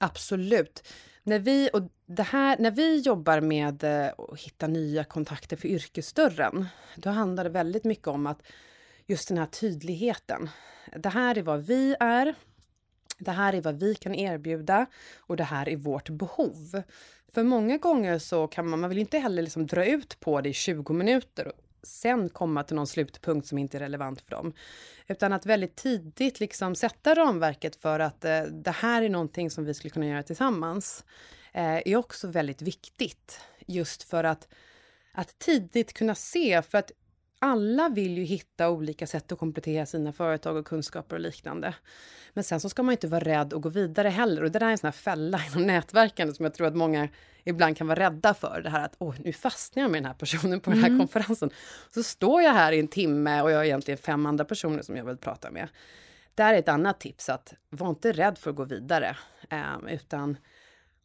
Absolut. 0.00 0.88
När 1.28 1.38
vi, 1.38 1.70
och 1.72 1.82
det 2.06 2.22
här, 2.22 2.56
när 2.58 2.70
vi 2.70 3.00
jobbar 3.00 3.40
med 3.40 3.84
eh, 3.84 4.10
att 4.18 4.40
hitta 4.40 4.66
nya 4.66 5.04
kontakter 5.04 5.56
för 5.56 5.68
yrkesdörren, 5.68 6.66
då 6.96 7.10
handlar 7.10 7.44
det 7.44 7.50
väldigt 7.50 7.84
mycket 7.84 8.06
om 8.06 8.26
att 8.26 8.42
just 9.06 9.28
den 9.28 9.38
här 9.38 9.46
tydligheten. 9.46 10.50
Det 10.96 11.08
här 11.08 11.38
är 11.38 11.42
vad 11.42 11.66
vi 11.66 11.96
är. 12.00 12.34
Det 13.18 13.30
här 13.30 13.52
är 13.52 13.60
vad 13.60 13.78
vi 13.78 13.94
kan 13.94 14.14
erbjuda 14.14 14.86
och 15.16 15.36
det 15.36 15.44
här 15.44 15.68
är 15.68 15.76
vårt 15.76 16.08
behov. 16.08 16.82
För 17.32 17.42
många 17.42 17.76
gånger 17.76 18.18
så 18.18 18.46
kan 18.46 18.68
man, 18.68 18.80
man 18.80 18.90
vill 18.90 18.98
inte 18.98 19.18
heller 19.18 19.42
liksom 19.42 19.66
dra 19.66 19.84
ut 19.84 20.20
på 20.20 20.40
det 20.40 20.48
i 20.48 20.52
20 20.52 20.92
minuter 20.92 21.48
och 21.48 21.54
sen 21.82 22.28
komma 22.28 22.62
till 22.62 22.76
någon 22.76 22.86
slutpunkt 22.86 23.46
som 23.46 23.58
inte 23.58 23.78
är 23.78 23.80
relevant 23.80 24.20
för 24.20 24.30
dem. 24.30 24.52
Utan 25.06 25.32
att 25.32 25.46
väldigt 25.46 25.76
tidigt 25.76 26.40
liksom 26.40 26.74
sätta 26.74 27.14
ramverket 27.14 27.76
för 27.76 28.00
att 28.00 28.24
eh, 28.24 28.42
det 28.42 28.70
här 28.70 29.02
är 29.02 29.08
någonting 29.08 29.50
som 29.50 29.64
vi 29.64 29.74
skulle 29.74 29.90
kunna 29.90 30.06
göra 30.06 30.22
tillsammans. 30.22 31.04
Eh, 31.52 31.76
är 31.84 31.96
också 31.96 32.28
väldigt 32.28 32.62
viktigt. 32.62 33.40
Just 33.66 34.02
för 34.02 34.24
att, 34.24 34.48
att 35.12 35.38
tidigt 35.38 35.92
kunna 35.92 36.14
se, 36.14 36.62
för 36.62 36.78
att 36.78 36.92
alla 37.38 37.88
vill 37.88 38.18
ju 38.18 38.24
hitta 38.24 38.70
olika 38.70 39.06
sätt 39.06 39.32
att 39.32 39.38
komplettera 39.38 39.86
sina 39.86 40.12
företag 40.12 40.56
och 40.56 40.66
kunskaper 40.66 41.16
och 41.16 41.22
liknande. 41.22 41.74
Men 42.32 42.44
sen 42.44 42.60
så 42.60 42.68
ska 42.68 42.82
man 42.82 42.92
inte 42.92 43.08
vara 43.08 43.24
rädd 43.24 43.54
att 43.54 43.62
gå 43.62 43.68
vidare 43.68 44.08
heller. 44.08 44.42
Och 44.44 44.50
det 44.50 44.58
där 44.58 44.66
är 44.66 44.70
en 44.70 44.78
sån 44.78 44.86
här 44.86 44.92
fälla 44.92 45.40
inom 45.52 45.66
nätverkande 45.66 46.34
som 46.34 46.44
jag 46.44 46.54
tror 46.54 46.66
att 46.66 46.76
många 46.76 47.08
ibland 47.44 47.76
kan 47.76 47.86
vara 47.86 48.00
rädda 48.00 48.34
för. 48.34 48.60
Det 48.64 48.70
här 48.70 48.84
att 48.84 48.94
åh, 48.98 49.14
nu 49.24 49.32
fastnar 49.32 49.82
jag 49.82 49.90
med 49.90 50.02
den 50.02 50.06
här 50.06 50.14
personen 50.18 50.60
på 50.60 50.70
den 50.70 50.78
här 50.78 50.88
mm. 50.88 50.98
konferensen. 50.98 51.50
Så 51.94 52.02
står 52.02 52.42
jag 52.42 52.52
här 52.52 52.72
i 52.72 52.78
en 52.78 52.88
timme 52.88 53.42
och 53.42 53.50
jag 53.50 53.56
har 53.56 53.64
egentligen 53.64 53.98
fem 53.98 54.26
andra 54.26 54.44
personer 54.44 54.82
som 54.82 54.96
jag 54.96 55.04
vill 55.04 55.16
prata 55.16 55.50
med. 55.50 55.68
Där 56.34 56.54
är 56.54 56.58
ett 56.58 56.68
annat 56.68 57.00
tips 57.00 57.28
att 57.28 57.54
var 57.70 57.88
inte 57.88 58.12
rädd 58.12 58.38
för 58.38 58.50
att 58.50 58.56
gå 58.56 58.64
vidare, 58.64 59.16
eh, 59.50 59.94
utan 59.94 60.36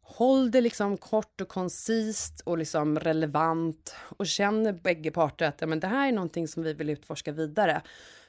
Håll 0.06 0.52
det 0.52 0.62
liksom 0.62 0.98
kort 0.98 1.42
och 1.42 1.48
koncist 1.48 2.42
och 2.46 2.58
liksom 2.58 3.00
relevant 3.00 3.96
och 4.18 4.28
känner 4.28 4.74
bägge 4.74 5.12
parter 5.12 5.46
att 5.46 5.62
ja, 5.62 5.68
men 5.68 5.80
det 5.80 5.88
här 5.88 6.08
är 6.08 6.12
någonting 6.12 6.48
som 6.48 6.64
vi 6.64 6.74
vill 6.74 6.90
utforska 6.90 7.32
vidare. 7.32 7.82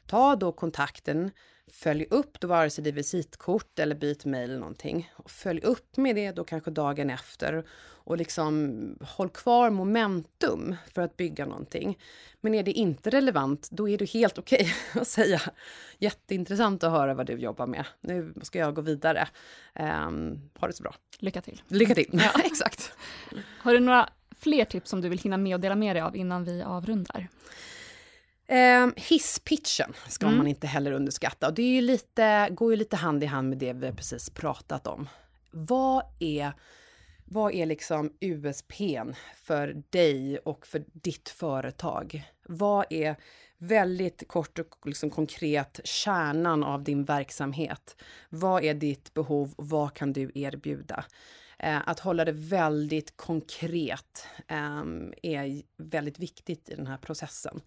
Ta 0.07 0.37
då 0.37 0.52
kontakten, 0.52 1.31
följ 1.73 2.06
upp 2.11 2.40
då 2.40 2.49
vare 2.49 2.71
sig 2.71 2.85
det 2.85 2.90
är 2.90 2.94
visitkort 2.94 3.78
eller 3.78 3.94
byt 3.94 4.25
mejl 4.25 4.50
eller 4.50 4.61
någonting. 4.61 5.12
Och 5.16 5.30
följ 5.30 5.61
upp 5.61 5.97
med 5.97 6.16
det 6.16 6.33
då 6.33 6.44
kanske 6.44 6.71
dagen 6.71 7.11
efter 7.11 7.64
och 8.04 8.16
liksom 8.16 8.99
håll 9.00 9.28
kvar 9.28 9.71
momentum 9.71 10.76
för 10.92 11.02
att 11.02 11.16
bygga 11.16 11.47
någonting. 11.47 11.99
Men 12.40 12.54
är 12.54 12.62
det 12.62 12.73
inte 12.73 13.11
relevant, 13.11 13.68
då 13.71 13.88
är 13.88 13.99
det 13.99 14.11
helt 14.11 14.38
okej 14.38 14.61
okay 14.61 14.73
att 15.02 15.09
säga 15.09 15.40
jätteintressant 15.99 16.85
att 16.85 16.90
höra 16.90 17.14
vad 17.14 17.26
du 17.26 17.33
jobbar 17.33 17.66
med. 17.66 17.85
Nu 18.00 18.35
ska 18.42 18.59
jag 18.59 18.75
gå 18.75 18.80
vidare. 18.80 19.28
Um, 19.75 20.50
ha 20.59 20.68
det 20.68 20.73
så 20.73 20.83
bra. 20.83 20.94
Lycka 21.18 21.40
till. 21.40 21.62
Lycka 21.68 21.94
till, 21.94 22.09
ja 22.12 22.40
exakt. 22.44 22.92
Har 23.59 23.73
du 23.73 23.80
några 23.80 24.09
fler 24.38 24.64
tips 24.64 24.90
som 24.90 25.00
du 25.00 25.09
vill 25.09 25.18
hinna 25.18 25.37
med 25.37 25.54
och 25.54 25.61
dela 25.61 25.75
med 25.75 25.97
dig 25.97 26.02
av 26.02 26.16
innan 26.16 26.44
vi 26.44 26.62
avrundar? 26.62 27.28
Eh, 28.47 28.89
hisspitchen 28.97 29.93
ska 30.09 30.27
mm. 30.27 30.39
man 30.39 30.47
inte 30.47 30.67
heller 30.67 30.93
underskatta. 30.93 31.49
Och 31.49 31.55
det 31.55 31.63
ju 31.63 31.81
lite, 31.81 32.49
går 32.51 32.71
ju 32.71 32.77
lite 32.77 32.97
hand 32.97 33.23
i 33.23 33.27
hand 33.27 33.49
med 33.49 33.59
det 33.59 33.73
vi 33.73 33.93
precis 33.93 34.31
pratat 34.31 34.87
om. 34.87 35.09
Vad 35.51 36.05
är, 36.21 36.53
vad 37.25 37.55
är 37.55 37.67
liksom 37.67 38.13
USPn 38.21 39.13
för 39.37 39.83
dig 39.91 40.39
och 40.39 40.67
för 40.67 40.85
ditt 40.93 41.29
företag? 41.29 42.25
Vad 42.49 42.87
är 42.91 43.17
väldigt 43.59 44.29
kort 44.29 44.59
och 44.59 44.87
liksom 44.87 45.11
konkret 45.11 45.81
kärnan 45.85 46.65
av 46.65 46.83
din 46.83 47.05
verksamhet? 47.05 47.97
Vad 48.29 48.65
är 48.65 48.75
ditt 48.75 49.15
behov? 49.15 49.55
Vad 49.57 49.95
kan 49.95 50.13
du 50.13 50.31
erbjuda? 50.35 51.05
Eh, 51.59 51.89
att 51.89 52.01
hålla 52.01 52.25
det 52.25 52.33
väldigt 52.33 53.17
konkret 53.17 54.27
eh, 54.49 54.85
är 55.23 55.63
väldigt 55.77 56.19
viktigt 56.19 56.69
i 56.69 56.75
den 56.75 56.87
här 56.87 56.97
processen 56.97 57.61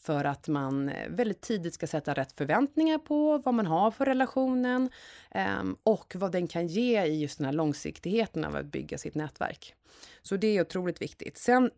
för 0.00 0.24
att 0.24 0.48
man 0.48 0.88
eh, 0.88 1.08
väldigt 1.08 1.40
tidigt 1.40 1.74
ska 1.74 1.86
sätta 1.86 2.14
rätt 2.14 2.32
förväntningar 2.32 2.98
på 2.98 3.38
vad 3.38 3.54
man 3.54 3.66
har 3.66 3.90
för 3.90 4.04
relationen 4.06 4.90
ehm, 5.30 5.76
och 5.82 6.12
vad 6.16 6.32
den 6.32 6.48
kan 6.48 6.66
ge 6.66 7.04
i 7.04 7.20
just 7.20 7.38
den 7.38 7.44
här 7.44 7.52
långsiktigheten 7.52 8.44
av 8.44 8.56
att 8.56 8.66
bygga 8.66 8.98
sitt 8.98 9.14
nätverk. 9.14 9.74
Så 10.22 10.36
det 10.36 10.56
är 10.56 10.60
otroligt 10.60 11.02
viktigt. 11.02 11.38
Sen 11.38 11.70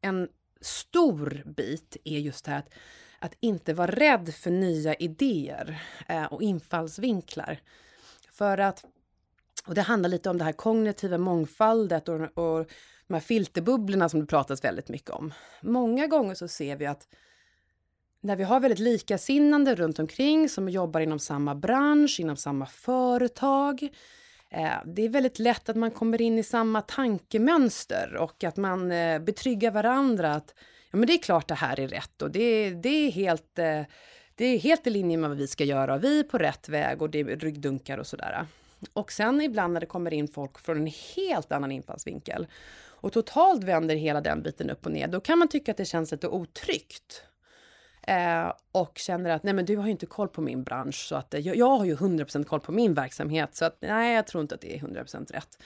en 0.00 0.28
stor 0.60 1.42
bit 1.46 1.96
är 2.04 2.18
just 2.18 2.44
det 2.44 2.50
här 2.50 2.58
att, 2.58 2.74
att 3.18 3.34
inte 3.40 3.74
vara 3.74 3.90
rädd 3.90 4.34
för 4.34 4.50
nya 4.50 4.94
idéer 4.94 5.82
eh, 6.08 6.24
och 6.24 6.42
infallsvinklar. 6.42 7.60
För 8.32 8.58
att, 8.58 8.84
och 9.66 9.74
det 9.74 9.82
handlar 9.82 10.08
lite 10.10 10.30
om 10.30 10.38
det 10.38 10.44
här 10.44 10.52
kognitiva 10.52 11.18
mångfaldet 11.18 12.08
och, 12.08 12.38
och 12.38 12.70
de 13.06 13.14
här 13.14 13.20
filterbubblorna 13.20 14.08
som 14.08 14.20
det 14.20 14.26
pratas 14.26 14.64
väldigt 14.64 14.88
mycket 14.88 15.10
om. 15.10 15.34
Många 15.60 16.06
gånger 16.06 16.34
så 16.34 16.48
ser 16.48 16.76
vi 16.76 16.86
att 16.86 17.08
när 18.26 18.36
vi 18.36 18.44
har 18.44 18.60
väldigt 18.60 18.78
likasinnande 18.78 19.74
runt 19.74 19.98
omkring 19.98 20.48
som 20.48 20.68
jobbar 20.68 21.00
inom 21.00 21.18
samma 21.18 21.54
bransch, 21.54 22.20
inom 22.20 22.36
samma 22.36 22.66
företag. 22.66 23.82
Eh, 24.50 24.70
det 24.84 25.02
är 25.02 25.08
väldigt 25.08 25.38
lätt 25.38 25.68
att 25.68 25.76
man 25.76 25.90
kommer 25.90 26.20
in 26.20 26.38
i 26.38 26.42
samma 26.42 26.82
tankemönster 26.82 28.16
och 28.16 28.44
att 28.44 28.56
man 28.56 28.92
eh, 28.92 29.18
betryggar 29.18 29.70
varandra 29.70 30.34
att 30.34 30.54
ja, 30.90 30.98
men 30.98 31.06
det 31.06 31.12
är 31.12 31.18
klart 31.18 31.48
det 31.48 31.54
här 31.54 31.80
är 31.80 31.88
rätt 31.88 32.22
och 32.22 32.30
det, 32.30 32.70
det 32.70 32.88
är 32.88 33.10
helt 33.10 33.58
eh, 33.58 33.82
det 34.34 34.44
är 34.44 34.58
helt 34.58 34.86
i 34.86 34.90
linje 34.90 35.16
med 35.16 35.30
vad 35.30 35.38
vi 35.38 35.46
ska 35.46 35.64
göra 35.64 35.94
och 35.94 36.04
vi 36.04 36.20
är 36.20 36.24
på 36.24 36.38
rätt 36.38 36.68
väg 36.68 37.02
och 37.02 37.10
det 37.10 37.20
är 37.20 37.24
ryggdunkar 37.24 37.98
och 37.98 38.06
sådär. 38.06 38.46
Och 38.92 39.12
sen 39.12 39.40
ibland 39.40 39.72
när 39.72 39.80
det 39.80 39.86
kommer 39.86 40.14
in 40.14 40.28
folk 40.28 40.58
från 40.58 40.76
en 40.76 40.92
helt 41.16 41.52
annan 41.52 41.72
infallsvinkel 41.72 42.46
och 42.84 43.12
totalt 43.12 43.64
vänder 43.64 43.96
hela 43.96 44.20
den 44.20 44.42
biten 44.42 44.70
upp 44.70 44.86
och 44.86 44.92
ner, 44.92 45.08
då 45.08 45.20
kan 45.20 45.38
man 45.38 45.48
tycka 45.48 45.70
att 45.70 45.76
det 45.76 45.84
känns 45.84 46.12
lite 46.12 46.28
otryggt. 46.28 47.22
Eh, 48.06 48.52
och 48.72 48.98
känner 48.98 49.30
att 49.30 49.42
nej 49.42 49.54
men 49.54 49.64
du 49.64 49.76
har 49.76 49.84
ju 49.84 49.90
inte 49.90 50.06
koll 50.06 50.28
på 50.28 50.40
min 50.40 50.62
bransch 50.64 51.06
så 51.08 51.14
att 51.16 51.34
eh, 51.34 51.40
jag, 51.40 51.56
jag 51.56 51.76
har 51.76 51.84
ju 51.84 51.96
100% 51.96 52.44
koll 52.44 52.60
på 52.60 52.72
min 52.72 52.94
verksamhet 52.94 53.56
så 53.56 53.64
att 53.64 53.76
nej 53.80 54.14
jag 54.14 54.26
tror 54.26 54.42
inte 54.42 54.54
att 54.54 54.60
det 54.60 54.76
är 54.76 54.80
100% 54.80 55.32
rätt. 55.32 55.58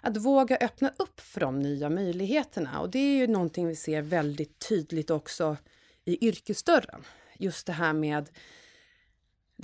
Att 0.00 0.16
våga 0.16 0.56
öppna 0.56 0.92
upp 0.96 1.20
för 1.20 1.40
de 1.40 1.58
nya 1.58 1.90
möjligheterna 1.90 2.80
och 2.80 2.90
det 2.90 2.98
är 2.98 3.16
ju 3.16 3.26
någonting 3.26 3.68
vi 3.68 3.76
ser 3.76 4.02
väldigt 4.02 4.68
tydligt 4.68 5.10
också 5.10 5.56
i 6.04 6.28
yrkesdörren. 6.28 7.04
Just 7.38 7.66
det 7.66 7.72
här 7.72 7.92
med 7.92 8.28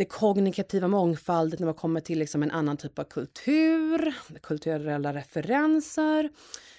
det 0.01 0.05
kognitiva 0.05 0.89
mångfaldet 0.89 1.61
när 1.61 1.67
man 1.67 1.75
kommer 1.75 2.01
till 2.01 2.19
liksom 2.19 2.43
en 2.43 2.51
annan 2.51 2.77
typ 2.77 2.99
av 2.99 3.05
kultur, 3.05 4.15
kulturella 4.43 5.15
referenser, 5.15 6.31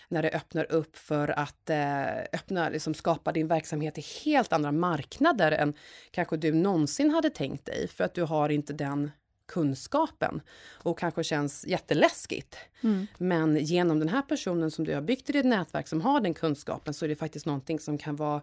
när 0.07 0.21
det 0.21 0.29
öppnar 0.29 0.71
upp 0.71 0.97
för 0.97 1.39
att 1.39 1.69
eh, 1.69 2.07
öppna, 2.33 2.69
liksom 2.69 2.93
skapa 2.93 3.31
din 3.31 3.47
verksamhet 3.47 3.97
i 3.97 4.05
helt 4.25 4.53
andra 4.53 4.71
marknader 4.71 5.51
än 5.51 5.73
kanske 6.11 6.37
du 6.37 6.53
någonsin 6.53 7.11
hade 7.11 7.29
tänkt 7.29 7.65
dig 7.65 7.87
för 7.87 8.03
att 8.03 8.13
du 8.13 8.23
har 8.23 8.49
inte 8.49 8.73
den 8.73 9.11
kunskapen 9.47 10.41
och 10.71 10.99
kanske 10.99 11.23
känns 11.23 11.67
jätteläskigt. 11.67 12.55
Mm. 12.81 13.07
Men 13.17 13.57
genom 13.57 13.99
den 13.99 14.09
här 14.09 14.21
personen 14.21 14.71
som 14.71 14.85
du 14.85 14.93
har 14.93 15.01
byggt 15.01 15.29
i 15.29 15.33
ditt 15.33 15.45
nätverk 15.45 15.87
som 15.87 16.01
har 16.01 16.21
den 16.21 16.33
kunskapen 16.33 16.93
så 16.93 17.05
är 17.05 17.09
det 17.09 17.15
faktiskt 17.15 17.45
någonting 17.45 17.79
som 17.79 17.97
kan 17.97 18.15
vara 18.15 18.41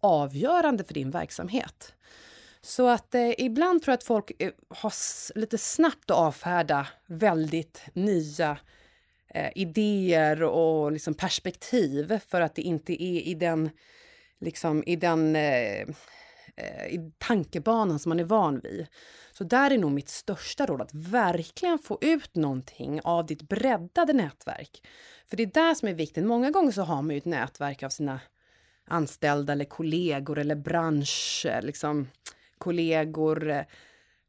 avgörande 0.00 0.84
för 0.84 0.94
din 0.94 1.10
verksamhet. 1.10 1.94
Så 2.64 2.88
att 2.88 3.14
eh, 3.14 3.30
ibland 3.38 3.82
tror 3.82 3.92
jag 3.92 3.98
att 3.98 4.04
folk 4.04 4.32
eh, 4.38 4.52
har 4.68 4.92
lite 5.38 5.58
snabbt 5.58 6.10
att 6.10 6.16
avfärda 6.16 6.88
väldigt 7.06 7.82
nya 7.92 8.58
eh, 9.28 9.50
idéer 9.54 10.42
och 10.42 10.92
liksom 10.92 11.14
perspektiv 11.14 12.18
för 12.28 12.40
att 12.40 12.54
det 12.54 12.62
inte 12.62 13.02
är 13.02 13.20
i 13.20 13.34
den, 13.34 13.70
liksom, 14.40 14.84
i 14.86 14.96
den 14.96 15.36
eh, 15.36 15.80
eh, 16.56 16.86
i 16.86 17.12
tankebanan 17.18 17.98
som 17.98 18.08
man 18.08 18.20
är 18.20 18.24
van 18.24 18.60
vid. 18.60 18.86
Så 19.32 19.44
där 19.44 19.70
är 19.70 19.78
nog 19.78 19.92
mitt 19.92 20.08
största 20.08 20.66
råd 20.66 20.80
att 20.80 20.94
verkligen 20.94 21.78
få 21.78 21.98
ut 22.00 22.36
någonting 22.36 23.00
av 23.04 23.26
ditt 23.26 23.42
breddade 23.42 24.12
nätverk. 24.12 24.86
För 25.26 25.36
det 25.36 25.42
är 25.42 25.46
där 25.46 25.74
som 25.74 25.88
är 25.88 25.94
viktigt. 25.94 26.24
Många 26.24 26.50
gånger 26.50 26.72
så 26.72 26.82
har 26.82 27.02
man 27.02 27.10
ju 27.10 27.18
ett 27.18 27.24
nätverk 27.24 27.82
av 27.82 27.88
sina 27.88 28.20
anställda 28.86 29.52
eller 29.52 29.64
kollegor 29.64 30.38
eller 30.38 30.54
bransch, 30.54 31.46
eh, 31.48 31.62
liksom 31.62 32.08
kollegor 32.64 33.50
eh, 33.50 33.62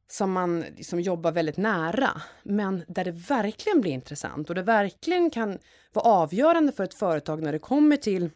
som 0.07 0.31
man 0.31 0.59
liksom 0.59 0.99
jobbar 0.99 1.31
väldigt 1.31 1.57
nära, 1.57 2.21
men 2.43 2.83
där 2.87 3.03
det 3.03 3.11
verkligen 3.11 3.81
blir 3.81 3.91
intressant 3.91 4.49
och 4.49 4.55
det 4.55 4.61
verkligen 4.61 5.29
kan 5.29 5.59
vara 5.93 6.05
avgörande 6.05 6.71
för 6.71 6.83
ett 6.83 6.93
företag 6.93 7.41
när 7.41 7.51
det 7.51 7.59
kommer 7.59 7.97
till 7.97 8.29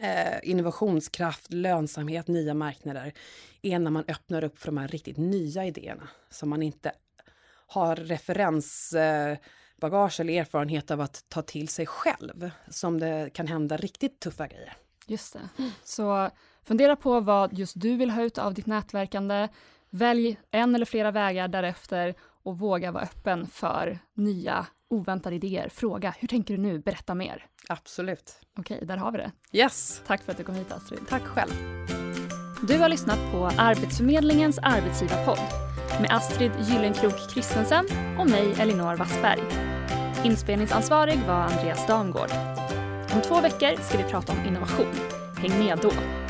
eh, 0.00 0.38
innovationskraft, 0.42 1.52
lönsamhet, 1.52 2.28
nya 2.28 2.54
marknader, 2.54 3.12
är 3.62 3.78
när 3.78 3.90
man 3.90 4.04
öppnar 4.08 4.44
upp 4.44 4.58
för 4.58 4.66
de 4.66 4.76
här 4.76 4.88
riktigt 4.88 5.16
nya 5.16 5.66
idéerna 5.66 6.08
som 6.30 6.48
man 6.48 6.62
inte 6.62 6.92
har 7.66 7.96
referensbagage 7.96 10.20
eh, 10.20 10.20
eller 10.20 10.40
erfarenhet 10.40 10.90
av 10.90 11.00
att 11.00 11.24
ta 11.28 11.42
till 11.42 11.68
sig 11.68 11.86
själv, 11.86 12.50
som 12.70 13.00
det 13.00 13.30
kan 13.34 13.46
hända 13.46 13.76
riktigt 13.76 14.20
tuffa 14.20 14.46
grejer. 14.46 14.76
Just 15.06 15.32
det. 15.32 15.40
Så 15.84 16.30
fundera 16.64 16.96
på 16.96 17.20
vad 17.20 17.58
just 17.58 17.80
du 17.80 17.96
vill 17.96 18.10
ha 18.10 18.22
ut 18.22 18.38
av 18.38 18.54
ditt 18.54 18.66
nätverkande. 18.66 19.48
Välj 19.90 20.36
en 20.50 20.74
eller 20.74 20.86
flera 20.86 21.10
vägar 21.10 21.48
därefter 21.48 22.14
och 22.42 22.58
våga 22.58 22.92
vara 22.92 23.02
öppen 23.02 23.46
för 23.46 23.98
nya 24.14 24.66
oväntade 24.90 25.36
idéer. 25.36 25.68
Fråga, 25.68 26.14
hur 26.18 26.28
tänker 26.28 26.56
du 26.56 26.62
nu? 26.62 26.78
Berätta 26.78 27.14
mer. 27.14 27.46
Absolut. 27.68 28.32
Okej, 28.58 28.80
där 28.82 28.96
har 28.96 29.12
vi 29.12 29.18
det. 29.18 29.32
Yes. 29.52 30.02
Tack 30.06 30.22
för 30.22 30.32
att 30.32 30.38
du 30.38 30.44
kom 30.44 30.54
hit 30.54 30.72
Astrid. 30.72 31.00
Tack 31.08 31.22
själv. 31.22 31.52
Du 32.68 32.78
har 32.78 32.88
lyssnat 32.88 33.32
på 33.32 33.50
Arbetsförmedlingens 33.58 34.58
arbetsgivarpodd 34.58 35.38
med 36.00 36.10
Astrid 36.10 36.52
Gyllenkrok 36.68 37.30
Kristensen 37.34 37.86
och 38.18 38.30
mig 38.30 38.54
Elinor 38.58 38.96
Wassberg. 38.96 39.40
Inspelningsansvarig 40.24 41.18
var 41.26 41.34
Andreas 41.34 41.86
Damgård. 41.86 42.30
Om 43.14 43.20
två 43.20 43.40
veckor 43.40 43.82
ska 43.82 43.98
vi 43.98 44.04
prata 44.04 44.32
om 44.32 44.46
innovation. 44.46 44.94
Häng 45.36 45.58
med 45.58 45.78
då! 45.82 46.21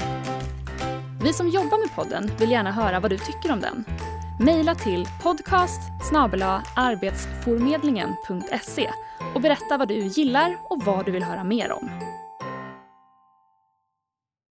Vi 1.22 1.32
som 1.32 1.48
jobbar 1.48 1.78
med 1.78 1.94
podden 1.94 2.30
vill 2.38 2.50
gärna 2.50 2.72
höra 2.72 3.00
vad 3.00 3.10
du 3.10 3.18
tycker 3.18 3.52
om 3.52 3.60
den. 3.60 3.84
Maila 4.40 4.74
till 4.74 5.08
podcast 5.22 5.80
arbetsformedlingen.se 6.76 8.90
och 9.34 9.40
berätta 9.40 9.78
vad 9.78 9.88
du 9.88 9.94
gillar 9.94 10.56
och 10.64 10.84
vad 10.84 11.06
du 11.06 11.12
vill 11.12 11.22
höra 11.22 11.44
mer 11.44 11.72
om. 11.72 11.90